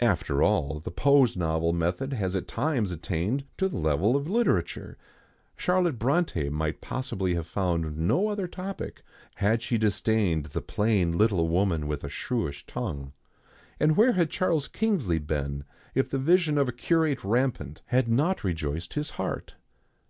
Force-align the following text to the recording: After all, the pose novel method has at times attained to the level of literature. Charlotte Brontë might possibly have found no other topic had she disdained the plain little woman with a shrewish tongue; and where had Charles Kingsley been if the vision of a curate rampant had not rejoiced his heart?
After 0.00 0.42
all, 0.42 0.80
the 0.80 0.90
pose 0.90 1.36
novel 1.36 1.74
method 1.74 2.14
has 2.14 2.34
at 2.34 2.48
times 2.48 2.90
attained 2.90 3.44
to 3.58 3.68
the 3.68 3.76
level 3.76 4.16
of 4.16 4.26
literature. 4.26 4.96
Charlotte 5.58 5.98
Brontë 5.98 6.50
might 6.50 6.80
possibly 6.80 7.34
have 7.34 7.46
found 7.46 7.98
no 7.98 8.28
other 8.28 8.48
topic 8.48 9.02
had 9.34 9.60
she 9.60 9.76
disdained 9.76 10.46
the 10.46 10.62
plain 10.62 11.12
little 11.18 11.48
woman 11.48 11.86
with 11.86 12.02
a 12.02 12.08
shrewish 12.08 12.64
tongue; 12.64 13.12
and 13.78 13.94
where 13.94 14.12
had 14.12 14.30
Charles 14.30 14.68
Kingsley 14.68 15.18
been 15.18 15.64
if 15.94 16.08
the 16.08 16.16
vision 16.18 16.56
of 16.56 16.66
a 16.70 16.72
curate 16.72 17.22
rampant 17.22 17.82
had 17.88 18.08
not 18.08 18.42
rejoiced 18.42 18.94
his 18.94 19.10
heart? 19.20 19.54